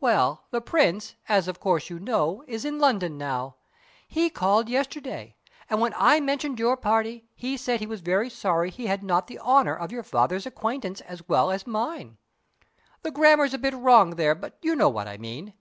[0.00, 3.54] Well, the Prince, as of course you know, is in London now.
[4.08, 5.36] He called yesterday,
[5.70, 9.28] and when I mentioned your party, he said he was very sorry he had not
[9.28, 12.18] the honour of your father's acquaintance as well as mine.
[13.02, 15.54] The grammar's a bit wrong there, but you know what I mean.